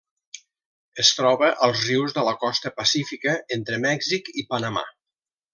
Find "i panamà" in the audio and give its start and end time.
4.45-4.87